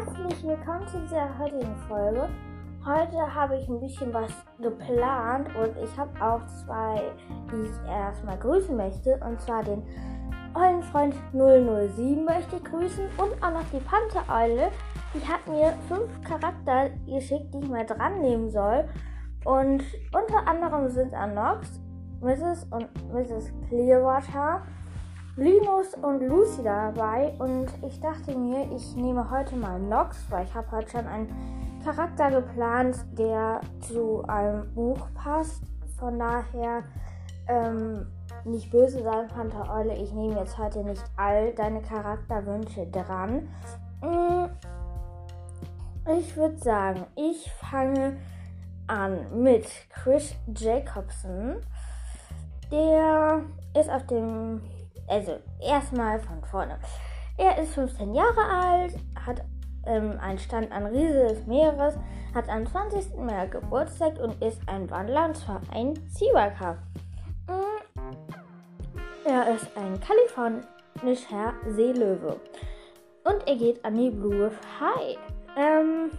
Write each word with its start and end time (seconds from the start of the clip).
herzlich 0.00 0.42
willkommen 0.44 0.86
zu 0.88 0.98
dieser 1.00 1.38
heutigen 1.38 1.76
Folge. 1.86 2.26
Heute 2.86 3.34
habe 3.34 3.58
ich 3.58 3.68
ein 3.68 3.80
bisschen 3.80 4.14
was 4.14 4.30
geplant 4.58 5.48
und 5.54 5.76
ich 5.76 5.98
habe 5.98 6.10
auch 6.24 6.40
zwei, 6.46 7.02
die 7.52 7.68
ich 7.68 7.90
erstmal 7.90 8.38
grüßen 8.38 8.74
möchte. 8.74 9.20
Und 9.22 9.38
zwar 9.42 9.62
den 9.62 9.82
Eulenfreund 10.54 11.14
007 11.32 12.24
möchte 12.24 12.56
ich 12.56 12.64
grüßen 12.64 13.04
und 13.18 13.42
auch 13.42 13.50
noch 13.50 13.64
die 13.74 13.80
Panzereule. 13.80 14.70
Die 15.12 15.28
hat 15.28 15.46
mir 15.46 15.74
fünf 15.86 16.08
Charakter 16.22 16.88
geschickt, 17.06 17.52
die 17.52 17.58
ich 17.58 17.68
mal 17.68 17.84
dran 17.84 18.22
nehmen 18.22 18.48
soll. 18.48 18.88
Und 19.44 19.82
unter 20.14 20.48
anderem 20.48 20.88
sind 20.88 21.12
Anox, 21.12 21.78
Mrs. 22.22 22.66
und 22.70 22.88
Mrs. 23.12 23.52
Clearwater. 23.68 24.62
Linus 25.36 25.94
und 26.02 26.26
Lucy 26.26 26.62
dabei 26.64 27.32
und 27.38 27.68
ich 27.86 28.00
dachte 28.00 28.36
mir, 28.36 28.68
ich 28.74 28.96
nehme 28.96 29.30
heute 29.30 29.54
mal 29.56 29.78
Nox, 29.78 30.26
weil 30.28 30.44
ich 30.44 30.54
habe 30.54 30.70
heute 30.72 30.90
schon 30.90 31.06
einen 31.06 31.80
Charakter 31.84 32.30
geplant, 32.30 32.96
der 33.16 33.60
zu 33.80 34.24
einem 34.26 34.74
Buch 34.74 35.06
passt. 35.14 35.62
Von 35.98 36.18
daher 36.18 36.82
ähm, 37.46 38.06
nicht 38.44 38.70
böse 38.70 39.02
sein, 39.02 39.28
Pantereule. 39.28 39.94
Ich 39.94 40.12
nehme 40.12 40.38
jetzt 40.40 40.58
heute 40.58 40.82
nicht 40.82 41.04
all 41.16 41.52
deine 41.52 41.80
Charakterwünsche 41.80 42.86
dran. 42.86 43.48
Mm, 44.02 44.46
ich 46.18 46.36
würde 46.36 46.58
sagen, 46.58 47.06
ich 47.16 47.50
fange 47.52 48.16
an 48.88 49.42
mit 49.42 49.66
Chris 49.90 50.34
Jacobson. 50.54 51.56
Der 52.72 53.42
ist 53.74 53.90
auf 53.90 54.06
dem 54.06 54.62
also, 55.06 55.38
erstmal 55.60 56.20
von 56.20 56.44
vorne. 56.44 56.78
Er 57.36 57.58
ist 57.58 57.74
15 57.74 58.14
Jahre 58.14 58.42
alt, 58.44 58.94
hat 59.26 59.42
ähm, 59.86 60.18
einen 60.20 60.38
Stand 60.38 60.70
an 60.72 60.86
Riese 60.86 61.28
des 61.28 61.46
Meeres, 61.46 61.96
hat 62.34 62.48
am 62.48 62.66
20. 62.66 63.16
März 63.16 63.50
Geburtstag 63.50 64.18
und 64.18 64.42
ist 64.42 64.60
ein 64.66 64.90
Wandler 64.90 65.26
und 65.26 65.36
zwar 65.36 65.60
ein 65.72 65.94
Seawalker. 66.08 66.78
Mm. 67.48 69.26
Er 69.26 69.54
ist 69.54 69.68
ein 69.76 70.00
kalifornischer 70.00 71.54
Seelöwe. 71.66 72.40
Und 73.24 73.46
er 73.46 73.56
geht 73.56 73.84
an 73.84 73.96
die 73.96 74.10
Blue 74.10 74.50
High. 74.80 75.18
Ähm, 75.56 76.10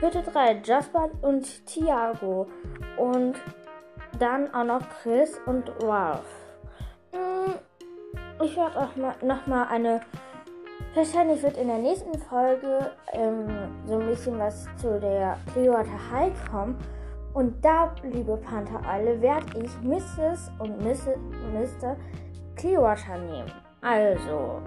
Bitte 0.00 0.22
3, 0.22 0.62
Jasper 0.64 1.10
und 1.22 1.66
Thiago. 1.66 2.46
Und 2.96 3.34
dann 4.18 4.52
auch 4.54 4.64
noch 4.64 4.88
Chris 5.02 5.40
und 5.46 5.70
Ralph. 5.82 6.47
Ich 8.42 8.56
werde 8.56 8.78
auch 8.80 8.94
mal, 8.96 9.14
noch 9.22 9.46
mal 9.46 9.66
eine. 9.68 10.00
Wahrscheinlich 10.94 11.42
wird 11.42 11.56
in 11.56 11.68
der 11.68 11.78
nächsten 11.78 12.18
Folge 12.18 12.92
ähm, 13.12 13.48
so 13.84 13.98
ein 13.98 14.06
bisschen 14.06 14.38
was 14.38 14.66
zu 14.76 14.98
der 15.00 15.36
Clearwater 15.52 16.10
High 16.12 16.32
kommen. 16.50 16.78
Und 17.34 17.64
da, 17.64 17.92
liebe 18.02 18.36
Panther 18.36 18.80
alle, 18.88 19.20
werde 19.20 19.46
ich 19.62 19.70
Mrs. 19.82 20.50
und 20.58 20.80
Mr. 20.82 21.96
Clearwater 22.56 23.18
nehmen. 23.18 23.52
Also. 23.82 24.62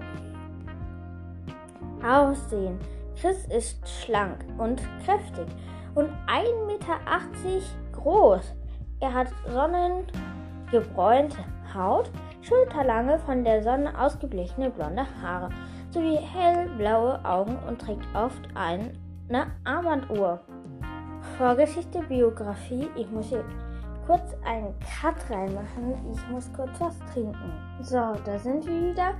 Aussehen. 2.06 2.78
Chris 3.20 3.46
ist 3.46 3.88
schlank 3.88 4.44
und 4.58 4.82
kräftig 5.04 5.46
und 5.94 6.10
1,80 6.26 6.66
Meter 6.66 6.98
groß. 7.92 8.54
Er 9.00 9.12
hat 9.12 9.28
sonnengebräunte 9.48 11.38
Haut, 11.74 12.10
schulterlange, 12.42 13.18
von 13.20 13.44
der 13.44 13.62
Sonne 13.62 13.98
ausgeblichene 13.98 14.70
blonde 14.70 15.06
Haare 15.22 15.48
sowie 15.90 16.16
hellblaue 16.16 17.24
Augen 17.24 17.56
und 17.68 17.80
trägt 17.80 18.06
oft 18.14 18.42
eine 18.54 19.46
Armbanduhr. 19.64 20.40
Vorgeschichte, 21.38 22.00
Biografie. 22.02 22.88
Ich 22.96 23.10
muss 23.10 23.28
hier 23.28 23.44
kurz 24.06 24.34
einen 24.44 24.74
Cut 24.80 25.14
reinmachen. 25.30 25.94
Ich 26.12 26.28
muss 26.30 26.50
kurz 26.54 26.70
was 26.78 26.98
trinken. 27.12 27.52
So, 27.80 28.14
da 28.24 28.38
sind 28.38 28.66
wir 28.66 28.92
wieder. 28.92 29.14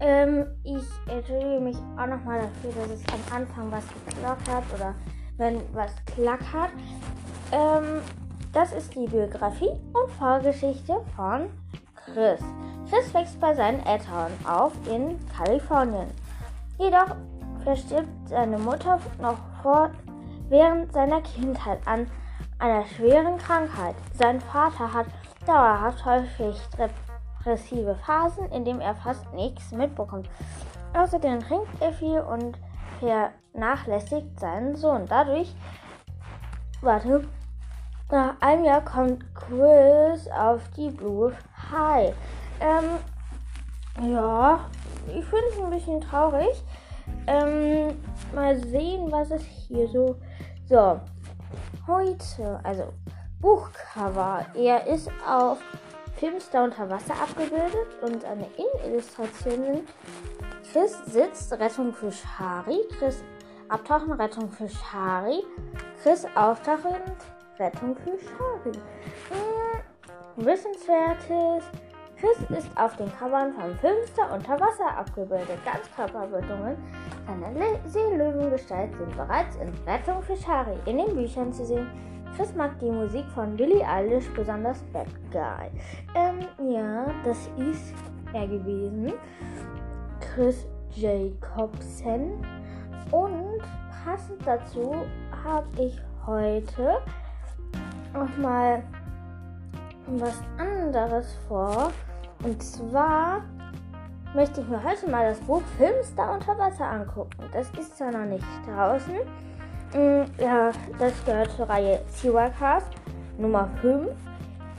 Ähm, 0.00 0.46
ich 0.62 0.84
entschuldige 1.12 1.60
mich 1.60 1.76
auch 1.96 2.06
nochmal 2.06 2.40
dafür, 2.40 2.82
dass 2.82 2.90
es 2.90 3.04
am 3.12 3.36
Anfang 3.36 3.72
was 3.72 3.84
geklockt 3.88 4.48
hat 4.48 4.64
oder 4.74 4.94
wenn 5.36 5.60
was 5.72 5.92
klackert. 6.04 6.70
Ähm, 7.52 8.00
das 8.52 8.72
ist 8.72 8.94
die 8.94 9.06
Biografie 9.06 9.70
und 9.92 10.10
Vorgeschichte 10.18 10.94
von 11.16 11.48
Chris. 12.12 12.40
Chris 12.88 13.12
wächst 13.12 13.40
bei 13.40 13.54
seinen 13.54 13.84
Eltern 13.84 14.32
auf 14.48 14.72
in 14.88 15.18
Kalifornien. 15.36 16.08
Jedoch 16.78 17.16
verstirbt 17.64 18.08
seine 18.28 18.58
Mutter 18.58 18.98
noch 19.20 19.38
vor, 19.62 19.90
während 20.48 20.92
seiner 20.92 21.20
Kindheit 21.20 21.80
an 21.86 22.06
einer 22.58 22.84
schweren 22.86 23.36
Krankheit. 23.38 23.94
Sein 24.14 24.40
Vater 24.40 24.92
hat 24.92 25.06
dauerhaft 25.46 26.04
häufig 26.04 26.56
depressive 26.78 27.94
Phasen, 27.96 28.50
in 28.52 28.64
denen 28.64 28.80
er 28.80 28.94
fast 28.94 29.32
nichts 29.32 29.70
mitbekommt. 29.72 30.28
Außerdem 30.94 31.40
trinkt 31.40 31.80
er 31.80 31.92
viel 31.92 32.20
und 32.20 32.58
vernachlässigt 32.98 34.40
seinen 34.40 34.76
Sohn. 34.76 35.04
Dadurch, 35.06 35.54
warte, 36.80 37.28
nach 38.10 38.40
einem 38.40 38.64
Jahr 38.64 38.84
kommt 38.84 39.22
Chris 39.34 40.28
auf 40.30 40.62
die 40.76 40.88
Blue 40.88 41.34
High. 41.70 42.14
Ähm, 42.60 44.10
ja, 44.12 44.66
ich 45.08 45.24
finde 45.24 45.44
es 45.52 45.58
ein 45.58 45.70
bisschen 45.70 46.00
traurig. 46.00 46.62
Ähm, 47.26 47.96
mal 48.34 48.56
sehen, 48.66 49.10
was 49.10 49.30
es 49.30 49.42
hier 49.42 49.88
so. 49.88 50.16
So, 50.68 51.00
heute, 51.86 52.60
also 52.62 52.92
Buchcover. 53.40 54.44
Er 54.54 54.86
ist 54.86 55.10
auf 55.26 55.58
Filmstar 56.16 56.64
unter 56.64 56.90
Wasser 56.90 57.14
abgebildet 57.14 57.88
und 58.02 58.24
eine 58.24 58.46
Innenillustration 58.56 59.86
Chris 60.72 60.98
sitzt, 61.06 61.52
Rettung 61.52 61.94
für 61.94 62.12
Shari. 62.12 62.80
Chris 62.98 63.22
abtauchen, 63.68 64.12
Rettung 64.12 64.50
für 64.50 64.68
Shari. 64.68 65.42
Chris 66.02 66.26
auftauchen, 66.34 66.96
Rettung 67.58 67.96
für 67.96 68.18
Shari. 68.18 68.76
Hm, 69.30 69.57
Wissenswertes. 70.44 71.64
Chris 72.16 72.58
ist 72.58 72.68
auf 72.76 72.96
den 72.96 73.10
Covern 73.16 73.52
von 73.52 73.76
Filmster 73.76 74.32
unter 74.32 74.58
Wasser 74.58 74.96
abgebildet. 74.96 75.58
Ganzkörperbildungen 75.64 76.76
seiner 77.26 77.78
Seelöwengestalt 77.86 78.96
sind 78.96 79.16
bereits 79.16 79.56
in 79.56 79.72
Rettung 79.86 80.22
für 80.22 80.36
Shari 80.36 80.76
in 80.86 80.98
den 80.98 81.14
Büchern 81.14 81.52
zu 81.52 81.64
sehen. 81.64 81.88
Chris 82.36 82.54
mag 82.54 82.78
die 82.80 82.90
Musik 82.90 83.24
von 83.34 83.56
Billie 83.56 83.86
Eilish, 83.86 84.28
besonders 84.34 84.82
Bad 84.92 85.08
Guy. 85.32 85.70
Ähm, 86.14 86.40
ja, 86.70 87.06
das 87.24 87.48
ist 87.56 87.94
er 88.32 88.46
gewesen. 88.46 89.12
Chris 90.20 90.66
Jacobsen. 90.90 92.44
Und 93.10 93.62
passend 94.04 94.44
dazu 94.44 94.94
habe 95.44 95.82
ich 95.82 96.00
heute 96.26 96.98
nochmal 98.12 98.82
was 100.16 100.40
anderes 100.58 101.26
vor. 101.46 101.92
Und 102.42 102.62
zwar 102.62 103.42
möchte 104.34 104.60
ich 104.60 104.68
mir 104.68 104.82
heute 104.82 105.10
mal 105.10 105.28
das 105.28 105.40
Buch 105.40 105.62
Filmstar 105.76 106.34
unter 106.34 106.56
Wasser 106.58 106.86
angucken. 106.86 107.44
Das 107.52 107.68
ist 107.78 107.96
zwar 107.96 108.12
noch 108.12 108.24
nicht 108.24 108.44
draußen. 108.66 109.14
Mm, 109.94 110.42
ja, 110.42 110.70
das 110.98 111.12
gehört 111.24 111.50
zur 111.52 111.68
Reihe 111.68 112.00
Seawalkers 112.08 112.84
Nummer 113.38 113.68
5. 113.80 114.10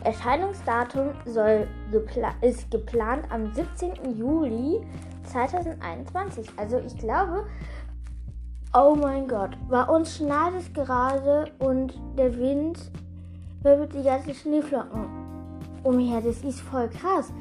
Erscheinungsdatum 0.04 1.10
soll 1.26 1.68
gepla 1.92 2.32
ist 2.42 2.72
geplant 2.72 3.26
am 3.32 3.54
17. 3.54 4.18
Juli 4.18 4.80
2021. 5.26 6.48
Also 6.58 6.80
ich 6.80 6.98
glaube, 6.98 7.46
oh 8.74 8.96
mein 8.96 9.28
Gott, 9.28 9.58
bei 9.68 9.84
uns 9.84 10.16
schneit 10.16 10.54
es 10.58 10.72
gerade 10.74 11.52
und 11.60 11.94
der 12.18 12.38
Wind 12.38 12.92
wirbelt 13.62 13.94
die 13.94 14.04
ganzen 14.04 14.34
Schneeflocken 14.34 15.19
umher. 15.84 16.22
Das 16.22 16.42
ist 16.44 16.62
voll 16.62 16.90
krass. 16.90 17.32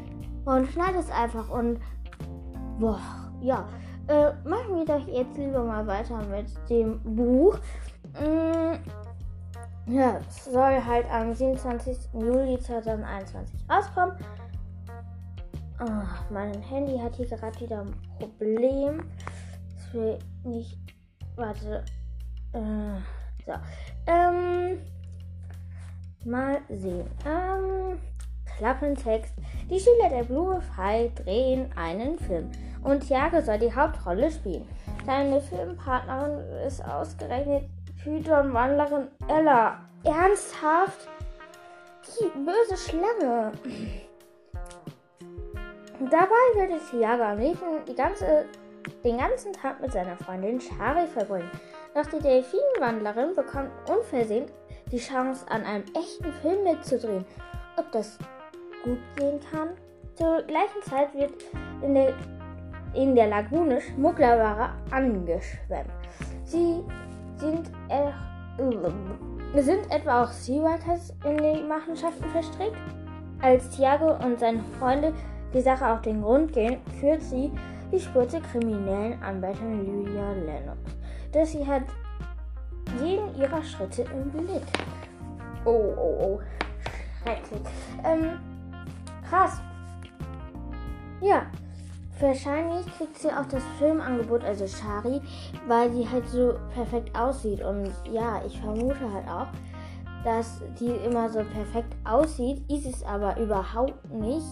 Und 0.44 0.67
schneit 0.69 0.94
es 0.94 1.11
einfach 1.11 1.49
und 1.50 1.79
boah, 2.79 3.00
ja. 3.40 3.69
Äh, 4.08 4.32
machen 4.49 4.76
wir 4.76 4.87
doch 4.87 5.06
jetzt 5.06 5.37
lieber 5.37 5.62
mal 5.62 5.87
weiter 5.87 6.23
mit 6.26 6.46
dem 6.70 6.99
Buch. 7.14 7.58
Mm, 8.14 8.79
ja, 9.93 10.19
es 10.26 10.46
soll 10.46 10.82
halt 10.82 11.05
am 11.11 11.35
27. 11.35 11.96
Juli 12.14 12.58
2021 12.58 13.61
rauskommen. 13.70 14.17
Oh, 15.81 16.32
mein 16.32 16.61
Handy 16.62 16.99
hat 16.99 17.17
hier 17.17 17.26
gerade 17.26 17.61
wieder 17.61 17.82
ein 17.82 17.94
Problem. 18.19 19.02
Das 19.75 19.94
will 19.94 20.19
nicht. 20.44 20.79
Warte. 21.37 21.85
Äh, 22.52 23.00
so. 23.44 23.52
Ähm. 24.06 24.79
Mal 26.25 26.61
sehen. 26.69 27.06
Ähm, 27.25 27.99
Klappentext. 28.58 29.34
Die 29.70 29.78
Schüler 29.78 30.08
der 30.10 30.25
Blue 30.25 30.60
High 30.76 31.14
drehen 31.14 31.70
einen 31.76 32.19
Film 32.19 32.50
und 32.82 33.06
Thiago 33.06 33.40
soll 33.40 33.58
die 33.58 33.75
Hauptrolle 33.75 34.31
spielen. 34.31 34.69
Seine 35.06 35.40
Filmpartnerin 35.40 36.40
ist 36.66 36.84
ausgerechnet 36.84 37.64
Python-Wandlerin 38.02 39.08
Ella. 39.28 39.81
Ernsthaft? 40.05 41.08
Die 42.05 42.38
böse 42.38 42.76
Schlange. 42.76 43.52
Dabei 46.00 46.54
würde 46.54 46.81
Thiago 46.90 47.22
am 47.22 47.38
liebsten 47.38 47.94
ganze, 47.96 48.46
den 49.04 49.19
ganzen 49.19 49.52
Tag 49.52 49.81
mit 49.81 49.93
seiner 49.93 50.16
Freundin 50.16 50.61
Shari 50.61 51.06
verbringen. 51.06 51.50
Doch 51.94 52.06
die 52.06 52.22
Delfinwandlerin 52.22 53.34
bekommt 53.34 53.70
unversehens 53.88 54.50
die 54.90 54.99
Chance, 54.99 55.44
an 55.50 55.64
einem 55.64 55.84
echten 55.94 56.32
Film 56.40 56.64
mitzudrehen. 56.64 57.25
Ob 57.76 57.90
das 57.93 58.19
gut 58.84 58.98
gehen 59.16 59.40
kann? 59.50 59.69
Zur 60.14 60.42
gleichen 60.42 60.82
Zeit 60.82 61.14
wird 61.14 61.32
in 61.82 61.94
der, 61.94 62.14
in 62.94 63.14
der 63.14 63.28
Lagune 63.28 63.80
Schmugglerware 63.80 64.70
angeschwemmt. 64.90 65.90
Sie 66.44 66.82
sind, 67.36 67.70
äh, 67.88 68.10
sind 69.62 69.90
etwa 69.92 70.25
auch 70.25 70.30
Seawalkers 70.30 71.14
in 71.25 71.36
den 71.36 71.69
Machenschaften 71.69 72.28
verstrickt? 72.30 72.76
Als 73.40 73.70
Thiago 73.70 74.16
und 74.25 74.40
seine 74.40 74.64
Freunde 74.78 75.12
die 75.54 75.60
Sache 75.60 75.86
auf 75.86 76.02
den 76.02 76.22
Grund 76.22 76.52
gehen, 76.52 76.78
führt 77.00 77.22
sie 77.22 77.52
die 77.92 78.00
Spur 78.00 78.28
zur 78.28 78.40
kriminellen 78.40 79.22
Anwältin 79.22 80.04
Lydia 80.04 80.32
Lennox. 80.32 81.50
Sie 81.50 81.66
hat 81.66 81.84
jeden 83.00 83.34
ihrer 83.36 83.62
Schritte 83.62 84.02
im 84.02 84.30
Blick. 84.30 84.62
Oh, 85.64 85.94
oh, 85.96 86.19
oh. 86.20 86.40
Schrecklich. 87.22 87.62
Ähm, 88.04 88.38
krass. 89.28 89.60
Ja, 91.20 91.42
wahrscheinlich 92.20 92.86
kriegt 92.96 93.19
sie 93.19 93.28
auch 93.28 93.46
das 93.46 93.62
Filmangebot, 93.78 94.44
also 94.44 94.66
Shari, 94.66 95.20
weil 95.66 95.92
sie 95.92 96.08
halt 96.08 96.28
so 96.28 96.54
perfekt 96.72 97.16
aussieht. 97.19 97.62
Und 97.62 97.92
ja, 98.10 98.40
ich 98.46 98.60
vermute 98.60 99.12
halt 99.12 99.28
auch, 99.28 99.48
dass 100.25 100.60
die 100.80 100.90
immer 101.06 101.28
so 101.28 101.40
perfekt 101.40 101.94
aussieht, 102.04 102.62
ist 102.70 102.86
es 102.86 103.04
aber 103.04 103.38
überhaupt 103.38 104.12
nicht. 104.12 104.46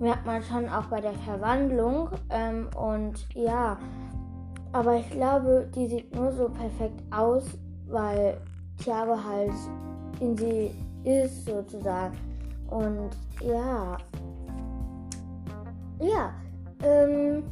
Merkt 0.00 0.26
man 0.26 0.42
schon 0.42 0.68
auch 0.68 0.84
bei 0.84 1.00
der 1.00 1.14
Verwandlung. 1.14 2.10
Ähm, 2.30 2.68
und 2.76 3.26
ja, 3.34 3.78
aber 4.72 4.96
ich 4.96 5.10
glaube, 5.10 5.68
die 5.74 5.88
sieht 5.88 6.14
nur 6.14 6.30
so 6.32 6.48
perfekt 6.48 7.02
aus, 7.10 7.44
weil 7.88 8.40
Thiago 8.82 9.16
halt 9.22 9.52
in 10.20 10.36
sie 10.36 10.70
ist 11.04 11.46
sozusagen. 11.46 12.27
Und 12.68 13.10
ja. 13.40 13.98
Ja. 16.00 16.34
Ähm, 16.82 17.42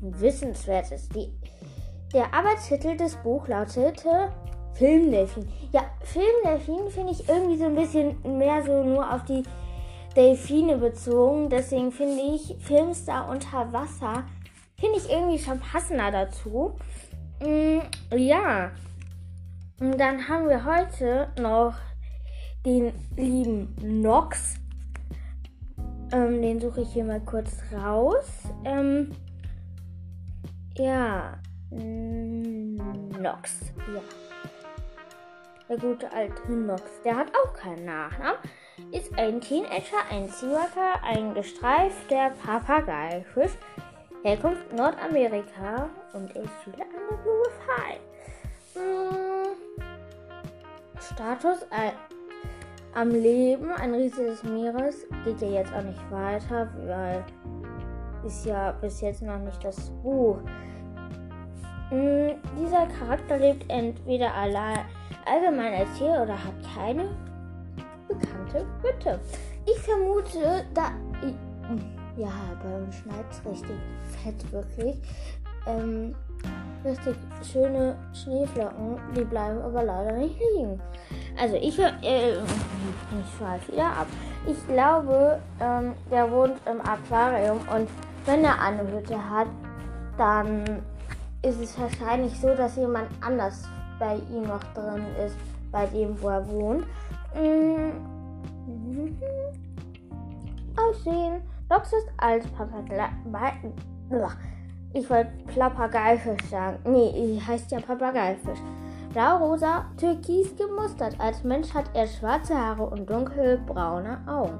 wissenswertes. 0.00 1.08
Die, 1.10 1.32
der 2.12 2.32
Arbeitstitel 2.34 2.96
des 2.96 3.16
Buchs 3.16 3.48
lautete 3.48 4.32
Filmdelfin. 4.74 5.48
Ja, 5.70 5.82
Filmdelfin 6.00 6.90
finde 6.90 7.12
ich 7.12 7.28
irgendwie 7.28 7.58
so 7.58 7.66
ein 7.66 7.76
bisschen 7.76 8.38
mehr 8.38 8.62
so 8.64 8.82
nur 8.82 9.14
auf 9.14 9.24
die 9.24 9.44
Delfine 10.16 10.78
bezogen. 10.78 11.48
Deswegen 11.48 11.92
finde 11.92 12.20
ich 12.34 12.56
Filmstar 12.60 13.28
unter 13.28 13.72
Wasser 13.72 14.24
Finde 14.82 14.98
ich 14.98 15.08
irgendwie 15.08 15.38
schon 15.38 15.60
passender 15.60 16.10
dazu. 16.10 16.76
Mm, 17.40 17.78
ja. 18.16 18.72
Und 19.78 19.96
dann 19.96 20.26
haben 20.26 20.48
wir 20.48 20.64
heute 20.64 21.28
noch 21.40 21.74
den 22.64 22.92
lieben 23.16 23.74
Nox. 23.80 24.56
Ähm, 26.12 26.42
den 26.42 26.60
suche 26.60 26.82
ich 26.82 26.92
hier 26.92 27.04
mal 27.04 27.20
kurz 27.20 27.62
raus. 27.72 28.26
Ähm, 28.64 29.10
ja. 30.76 31.38
Nox. 31.70 33.60
Ja. 33.94 34.00
Der 35.68 35.78
gute 35.78 36.12
alte 36.12 36.52
Nox. 36.52 36.82
Der 37.04 37.16
hat 37.16 37.28
auch 37.34 37.54
keinen 37.54 37.86
Nachnamen. 37.86 38.38
Ist 38.90 39.16
ein 39.18 39.40
Teenager, 39.40 40.02
ein 40.10 40.28
Seaworker, 40.28 41.02
ein 41.02 41.34
gestreifter 41.34 42.30
Papageifisch 42.44 43.52
Herkunft 44.22 44.72
Nordamerika 44.72 45.90
und 46.12 46.30
ist 46.30 46.50
Schüler 46.62 46.84
an 46.84 47.08
der 47.10 47.16
Blue 47.16 47.42
High. 47.66 48.00
Hm. 48.74 49.56
Status 51.00 51.62
äh, 51.70 51.90
am 52.94 53.10
Leben, 53.10 53.70
ein 53.72 53.94
Riese 53.94 54.24
des 54.24 54.42
Meeres, 54.42 55.06
geht 55.24 55.40
ja 55.40 55.48
jetzt 55.48 55.72
auch 55.74 55.82
nicht 55.82 56.10
weiter, 56.10 56.68
weil 56.86 57.24
ist 58.24 58.46
ja 58.46 58.72
bis 58.72 59.00
jetzt 59.00 59.22
noch 59.22 59.38
nicht 59.38 59.64
das 59.64 59.90
Buch. 60.02 60.38
Hm, 61.88 62.34
dieser 62.58 62.86
Charakter 62.86 63.38
lebt 63.38 63.64
entweder 63.68 64.32
allein 64.34 64.80
allgemein 65.26 65.74
als 65.74 65.98
Tier 65.98 66.20
oder 66.22 66.32
hat 66.34 66.54
keine 66.74 67.10
bekannte 68.08 68.66
Hütte. 68.82 69.20
Ich 69.66 69.78
vermute, 69.80 70.64
da. 70.74 70.92
Ja, 72.16 72.30
bei 72.62 72.76
uns 72.76 72.96
schneit 72.96 73.24
es 73.30 73.44
richtig 73.50 73.76
fett, 74.22 74.52
wirklich. 74.52 74.96
Ähm, 75.66 76.14
richtig 76.84 77.16
schöne 77.42 77.96
Schneeflocken, 78.12 78.98
die 79.16 79.24
bleiben 79.24 79.60
aber 79.62 79.82
leider 79.82 80.12
nicht 80.18 80.38
liegen. 80.54 80.80
Also 81.40 81.56
ich, 81.56 81.78
äh, 81.78 82.34
ich 82.34 83.36
schweife 83.36 83.72
wieder 83.72 83.86
ab. 83.86 84.06
Ich 84.46 84.66
glaube, 84.66 85.40
ähm, 85.60 85.94
der 86.10 86.30
wohnt 86.30 86.54
im 86.66 86.80
Aquarium 86.80 87.58
und 87.74 87.88
wenn 88.26 88.44
er 88.44 88.60
eine 88.60 88.82
Hütte 88.90 89.18
hat, 89.30 89.48
dann 90.18 90.82
ist 91.42 91.60
es 91.60 91.78
wahrscheinlich 91.78 92.38
so, 92.40 92.54
dass 92.54 92.76
jemand 92.76 93.08
anders 93.20 93.68
bei 93.98 94.16
ihm 94.30 94.42
noch 94.42 94.62
drin 94.74 95.04
ist, 95.24 95.36
bei 95.70 95.86
dem, 95.86 96.20
wo 96.20 96.28
er 96.28 96.46
wohnt. 96.48 96.86
Mhm. 97.34 97.92
Aussehen 100.76 101.42
Lox 101.72 101.92
ist 101.92 102.08
als 102.18 102.46
Papagei. 102.48 103.08
Ich 104.92 105.08
wollte 105.08 105.30
Papageifisch 105.46 106.44
sagen. 106.50 106.78
Nee, 106.84 107.40
heißt 107.46 107.70
ja 107.70 107.80
Papageifisch. 107.80 108.58
Blau-rosa, 109.12 109.84
türkis 109.98 110.56
gemustert. 110.56 111.18
Als 111.20 111.44
Mensch 111.44 111.72
hat 111.74 111.90
er 111.94 112.06
schwarze 112.06 112.56
Haare 112.56 112.86
und 112.86 113.08
dunkelbraune 113.08 114.18
Augen. 114.26 114.58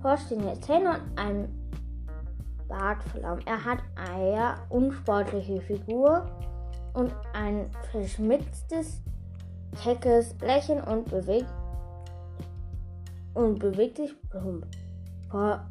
Vorstehende 0.00 0.58
Zähne 0.60 0.90
und 0.90 1.18
ein 1.18 1.48
Bartflaum. 2.68 3.38
Er 3.46 3.64
hat 3.64 3.78
eine 3.96 4.56
unsportliche 4.68 5.60
Figur 5.60 6.24
und 6.94 7.12
ein 7.32 7.70
verschmitztes, 7.90 9.02
keckes 9.82 10.34
Lächeln 10.40 10.82
und 10.82 11.10
bewegt 11.10 11.52
und 13.34 13.58
bewegt 13.58 13.96
sich 13.96 14.14
plump. 14.30 14.66
Vor 15.30 15.64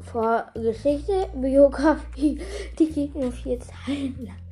vor 0.00 0.44
Geschichte, 0.54 1.28
Biografie, 1.34 2.40
die 2.78 2.90
geht 2.90 3.14
nur 3.14 3.32
vier 3.32 3.58
Zeilen 3.60 4.26
lang. 4.26 4.45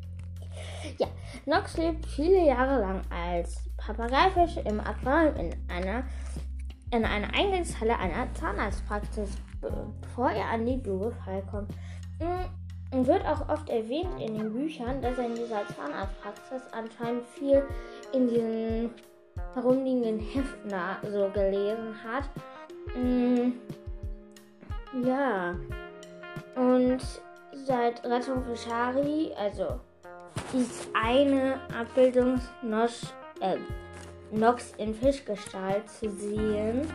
Ja, 0.98 1.08
Nox 1.46 1.76
lebt 1.76 2.06
viele 2.06 2.46
Jahre 2.46 2.80
lang 2.80 3.00
als 3.10 3.62
Papageifisch 3.76 4.56
im 4.64 4.80
Aquarium 4.80 5.36
in 5.36 5.52
einer, 5.68 6.04
in 6.90 7.04
einer 7.04 7.34
Eingangshalle 7.34 7.98
einer 7.98 8.32
Zahnarztpraxis, 8.34 9.30
bevor 10.00 10.30
er 10.30 10.50
an 10.50 10.64
die 10.64 10.76
Blue 10.76 11.10
Fall 11.24 11.42
kommt. 11.50 11.70
Mm, 12.20 12.96
und 12.96 13.06
wird 13.08 13.26
auch 13.26 13.48
oft 13.48 13.68
erwähnt 13.68 14.20
in 14.20 14.38
den 14.38 14.52
Büchern, 14.52 15.02
dass 15.02 15.18
er 15.18 15.26
in 15.26 15.34
dieser 15.34 15.66
Zahnarztpraxis 15.74 16.62
anscheinend 16.72 17.26
viel 17.26 17.64
in 18.12 18.28
diesen 18.28 18.90
herumliegenden 19.54 20.20
Heften 20.20 20.72
so 21.10 21.28
gelesen 21.34 21.94
hat. 22.04 22.30
Mm, 22.96 23.52
ja. 25.04 25.56
Und 26.54 27.02
seit 27.66 28.04
Rettung 28.04 28.44
für 28.44 28.56
Shari, 28.56 29.32
also 29.36 29.80
ist 30.52 30.88
eine 30.94 31.60
Abbildung 31.78 32.40
Nox, 32.62 33.14
äh, 33.40 33.56
Nox 34.30 34.72
in 34.78 34.94
Fischgestalt 34.94 35.88
zu 35.88 36.10
sehen. 36.10 36.88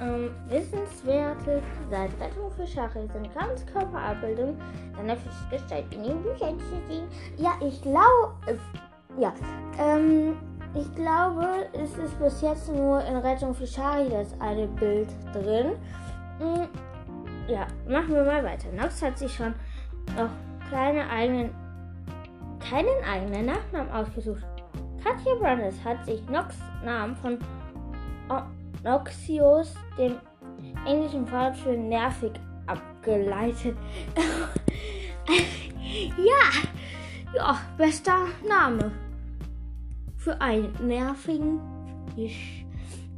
Ähm, 0.00 0.30
wissenswerte 0.48 1.62
seit 1.90 2.10
Rettung 2.18 2.50
für 2.56 2.66
Shari 2.66 3.06
sind 3.12 3.32
Ganzkörperabbildungen 3.34 4.56
seiner 4.96 5.16
Fischgestalt 5.16 5.84
in 5.94 6.02
den 6.02 6.22
Büchern 6.22 6.58
zu 6.58 6.76
sehen. 6.88 7.04
Ja, 7.36 7.52
ich 7.60 7.80
glaube, 7.82 8.34
äh, 8.46 9.20
ja, 9.20 9.32
ähm, 9.78 10.36
ich 10.74 10.92
glaube, 10.94 11.66
es 11.72 11.96
ist 11.98 12.18
bis 12.18 12.40
jetzt 12.40 12.72
nur 12.72 13.04
in 13.04 13.16
Rettung 13.18 13.54
für 13.54 13.66
Shari 13.66 14.08
das 14.08 14.34
eine 14.40 14.66
Bild 14.66 15.08
drin. 15.32 15.72
Mhm 16.40 16.68
ja, 17.48 17.66
machen 17.88 18.14
wir 18.14 18.24
mal 18.24 18.44
weiter. 18.44 18.68
Nox 18.72 19.02
hat 19.02 19.18
sich 19.18 19.34
schon 19.34 19.54
noch 20.16 20.30
kleine 20.68 21.08
eigenen, 21.08 21.50
keinen 22.68 23.04
eigenen 23.04 23.46
Nachnamen 23.46 23.90
ausgesucht. 23.92 24.44
Katja 25.02 25.34
Brandes 25.34 25.74
hat 25.84 26.04
sich 26.06 26.26
Nox 26.28 26.56
Namen 26.84 27.16
von 27.16 27.38
Noxius, 28.84 29.74
dem 29.98 30.16
englischen 30.86 31.30
Wort 31.30 31.56
für 31.56 31.76
nervig 31.76 32.32
abgeleitet. 32.66 33.76
ja, 36.16 37.34
ja, 37.34 37.58
bester 37.76 38.26
Name 38.48 38.92
für 40.16 40.40
einen 40.40 40.72
nervigen 40.86 41.60
Fisch. 42.14 42.64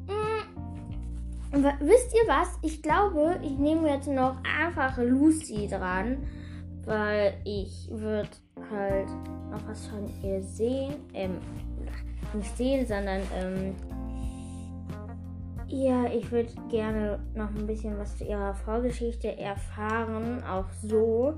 Hm. 0.09 1.65
Wisst 1.81 2.15
ihr 2.15 2.29
was? 2.29 2.59
Ich 2.63 2.83
glaube, 2.83 3.39
ich 3.43 3.59
nehme 3.59 3.89
jetzt 3.89 4.09
noch 4.09 4.37
einfach 4.61 4.99
Lucy 4.99 5.69
dran, 5.69 6.19
weil 6.85 7.35
ich 7.45 7.89
würde 7.91 8.31
halt 8.71 9.09
noch 9.55 9.69
was 9.69 9.87
von 9.87 10.11
ihr 10.23 10.43
sehen. 10.43 10.95
Ähm, 11.13 11.39
nicht 12.33 12.57
sehen, 12.57 12.87
sondern 12.87 13.23
ähm, 13.35 13.75
ja, 15.69 16.07
ich 16.07 16.31
würde 16.31 16.53
gerne 16.69 17.19
noch 17.35 17.49
ein 17.51 17.67
bisschen 17.67 17.99
was 17.99 18.17
zu 18.19 18.25
ihrer 18.25 18.55
Vorgeschichte 18.55 19.37
erfahren, 19.39 20.43
auch 20.45 20.67
so. 20.83 21.35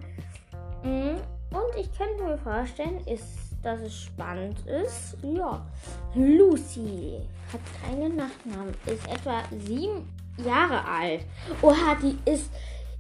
Hm. 0.83 1.17
Und 1.51 1.81
ich 1.81 1.91
könnte 1.97 2.25
mir 2.25 2.39
vorstellen, 2.39 3.01
ist 3.07 3.47
dass 3.67 3.81
es 3.81 4.03
spannend 4.03 4.65
ist. 4.67 5.17
Ja, 5.23 5.67
Lucy 6.15 7.21
hat 7.53 7.61
keinen 7.83 8.15
Nachnamen, 8.15 8.73
ist 8.87 9.09
etwa 9.09 9.43
sieben 9.67 10.09
Jahre 10.45 10.85
alt. 10.85 11.23
Oha, 11.63 11.97
die 12.01 12.17
ist 12.31 12.49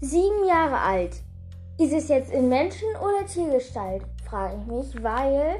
sieben 0.00 0.44
Jahre 0.49 0.78
alt. 0.78 1.23
Ist 1.78 1.92
es 1.92 2.08
jetzt 2.08 2.32
in 2.32 2.49
Menschen- 2.49 2.96
oder 3.00 3.25
Tiergestalt, 3.26 4.02
frage 4.26 4.59
ich 4.61 4.66
mich, 4.66 5.02
weil 5.02 5.56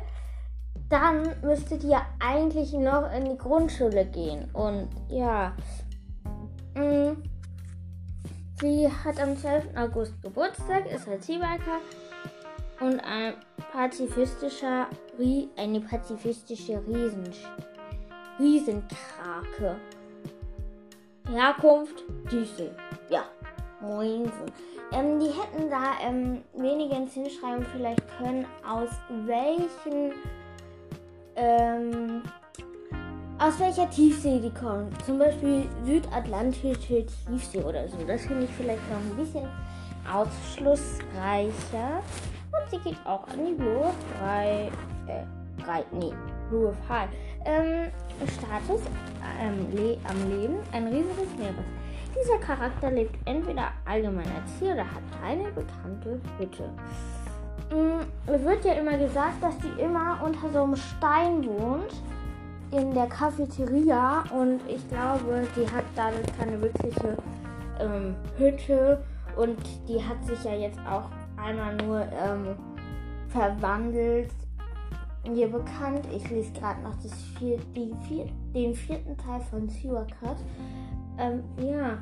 dann 0.89 1.35
müsstet 1.43 1.83
ihr 1.85 2.01
eigentlich 2.21 2.73
noch 2.73 3.11
in 3.13 3.25
die 3.25 3.39
Grundschule 3.39 4.07
gehen. 4.07 4.49
Und 4.53 4.89
ja, 5.09 5.55
mh, 6.75 7.11
mm, 7.11 7.23
sie 8.61 8.89
hat 8.89 9.21
am 9.21 9.37
12. 9.37 9.77
August 9.77 10.23
Geburtstag, 10.23 10.91
ist 10.91 11.07
halt 11.07 11.25
Seebiker 11.25 11.81
und 12.81 13.01
ein 13.01 13.35
pazifistischer, 13.73 14.87
eine 15.57 15.81
pazifistische 15.81 16.83
Riesen, 16.87 17.31
Riesenkrake. 18.39 19.77
Herkunft 21.29 22.05
Düssel. 22.31 22.71
Ja, 23.11 23.25
Moinsen. 23.81 24.53
Ähm, 24.93 25.21
die 25.21 25.27
hätten 25.27 25.71
da 25.71 25.95
ähm, 26.03 26.43
wenigstens 26.55 27.15
hinschreiben 27.15 27.67
vielleicht 27.73 28.03
können, 28.19 28.47
aus 28.65 28.91
welchen 29.27 30.13
ähm, 31.37 32.23
aus 33.39 33.59
welcher 33.61 33.89
Tiefsee 33.91 34.41
die 34.41 34.51
kommen. 34.51 34.89
Zum 35.05 35.19
Beispiel 35.19 35.69
südatlantische 35.85 36.75
Tiefsee 36.79 37.63
oder 37.63 37.87
so. 37.89 37.99
Das 38.07 38.23
finde 38.23 38.45
ich 38.45 38.51
vielleicht 38.51 38.83
noch 38.91 38.99
ein 38.99 39.17
bisschen 39.17 39.47
ausschlussreicher. 40.11 42.03
Und 42.53 42.71
sie 42.71 42.79
geht 42.79 42.99
auch 43.05 43.27
an 43.29 43.45
die 43.47 43.53
Blue 43.53 43.93
3, 44.21 44.71
äh, 45.09 45.63
3, 45.63 45.85
nee, 45.93 46.13
Blue 46.49 46.75
High. 46.89 47.11
Ähm, 47.45 47.91
Status 48.39 48.81
ähm, 49.41 49.69
le 49.75 49.99
am 50.09 50.31
Leben, 50.31 50.57
ein 50.73 50.87
riesiges 50.87 51.37
Meeres. 51.37 51.65
Dieser 52.21 52.39
Charakter 52.39 52.91
lebt 52.91 53.17
entweder 53.27 53.73
allgemein 53.85 54.27
als 54.27 54.59
Tier 54.59 54.73
oder 54.73 54.85
hat 54.85 55.03
eine 55.23 55.45
bekannte 55.51 56.21
Hütte. 56.39 56.71
Ähm, 57.71 58.07
es 58.27 58.43
wird 58.43 58.65
ja 58.65 58.73
immer 58.75 58.97
gesagt, 58.97 59.43
dass 59.43 59.57
die 59.59 59.81
immer 59.81 60.21
unter 60.25 60.49
so 60.51 60.63
einem 60.63 60.77
Stein 60.77 61.45
wohnt 61.45 61.93
in 62.73 62.95
der 62.95 63.07
Cafeteria 63.07 64.25
und 64.33 64.61
ich 64.69 64.89
glaube, 64.89 65.47
die 65.57 65.71
hat 65.71 65.85
dadurch 65.95 66.27
keine 66.39 66.61
wirkliche 66.61 67.17
ähm, 67.81 68.15
Hütte 68.39 69.03
und 69.37 69.59
die 69.89 70.03
hat 70.03 70.25
sich 70.25 70.43
ja 70.45 70.55
jetzt 70.55 70.79
auch 70.89 71.11
einmal 71.37 71.77
nur 71.77 72.01
ähm, 72.01 72.57
verwandelt. 73.29 74.31
Mir 75.29 75.49
bekannt, 75.49 76.07
ich 76.15 76.31
lese 76.31 76.53
gerade 76.53 76.81
noch 76.83 76.95
vier, 77.39 77.59
vier, 77.75 78.27
den 78.55 78.75
vierten 78.75 79.17
Teil 79.17 79.41
von 79.51 79.69
Siwakat. 79.69 80.37
Ähm, 81.19 81.43
ja. 81.59 81.99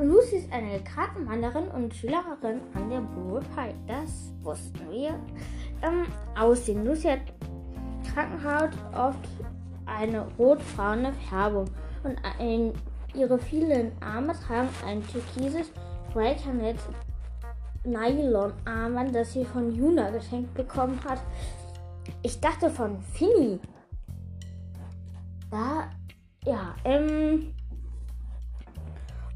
Lucy 0.00 0.36
ist 0.36 0.52
eine 0.52 0.78
Krankenwanderin 0.80 1.68
und 1.68 1.94
Schülerin 1.94 2.60
an 2.74 2.90
der 2.90 3.00
Blue 3.00 3.40
Pie. 3.40 3.74
Das 3.86 4.32
wussten 4.42 4.90
wir. 4.90 5.18
Ähm, 5.82 6.06
Aussehen. 6.38 6.84
Lucy 6.84 7.08
hat 7.08 7.20
Krankenhaut 8.12 8.70
oft 8.94 9.28
eine 9.86 10.26
rotbraune 10.38 11.12
Färbung 11.28 11.66
und 12.04 12.16
ein, 12.38 12.72
ihre 13.14 13.38
vielen 13.38 13.92
Arme 14.02 14.34
tragen 14.34 14.68
ein 14.84 15.02
türkises 15.06 15.70
Breakernetz 16.12 16.80
Nylon-Armband, 17.84 19.14
das 19.14 19.32
sie 19.32 19.44
von 19.44 19.72
Juna 19.74 20.10
geschenkt 20.10 20.52
bekommen 20.54 21.00
hat. 21.04 21.20
Ich 22.22 22.40
dachte 22.40 22.70
von 22.70 23.00
Finny. 23.00 23.60
Da, 25.50 25.90
ja, 26.44 26.74
ähm. 26.84 27.55